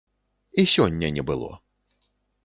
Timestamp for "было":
1.29-1.51